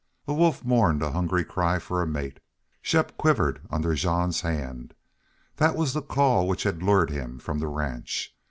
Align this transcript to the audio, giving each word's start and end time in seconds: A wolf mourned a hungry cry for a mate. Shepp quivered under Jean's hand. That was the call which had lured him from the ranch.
A 0.27 0.33
wolf 0.33 0.65
mourned 0.65 1.03
a 1.03 1.11
hungry 1.11 1.45
cry 1.45 1.77
for 1.77 2.01
a 2.01 2.07
mate. 2.07 2.39
Shepp 2.81 3.15
quivered 3.17 3.61
under 3.69 3.93
Jean's 3.93 4.41
hand. 4.41 4.95
That 5.57 5.75
was 5.75 5.93
the 5.93 6.01
call 6.01 6.47
which 6.47 6.63
had 6.63 6.81
lured 6.81 7.11
him 7.11 7.37
from 7.37 7.59
the 7.59 7.67
ranch. 7.67 8.35